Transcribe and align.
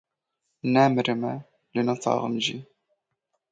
Nemirime, 0.73 1.33
lê 1.73 1.81
ne 1.87 1.95
sax 2.03 2.19
im 2.27 2.35
jî. 2.45 2.57